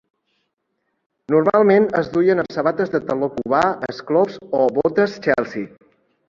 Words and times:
Normalment 1.33 1.85
es 1.99 2.09
duien 2.15 2.41
amb 2.43 2.55
sabates 2.55 2.89
de 2.95 3.03
taló 3.11 3.29
cubà, 3.37 3.61
esclops 3.91 4.41
o 4.63 4.65
botes 4.79 5.21
Chelsea. 5.29 5.71